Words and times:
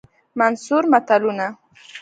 منثور 0.39 0.83
متلونه 0.93 1.47